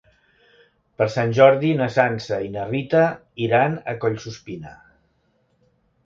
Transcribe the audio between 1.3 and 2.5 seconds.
Jordi na Sança i